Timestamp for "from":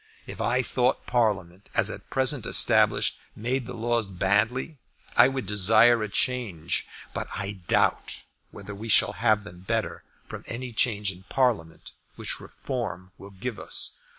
10.27-10.43